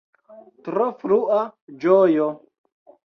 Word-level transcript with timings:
Tro 0.67 0.87
frua 1.03 1.43
ĝojo! 1.85 2.31